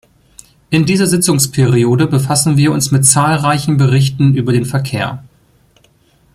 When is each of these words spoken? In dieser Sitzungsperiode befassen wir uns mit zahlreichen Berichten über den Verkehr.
In 0.71 0.87
dieser 0.87 1.05
Sitzungsperiode 1.05 2.07
befassen 2.07 2.57
wir 2.57 2.71
uns 2.71 2.89
mit 2.89 3.05
zahlreichen 3.05 3.77
Berichten 3.77 4.33
über 4.33 4.51
den 4.51 4.65
Verkehr. 4.65 5.23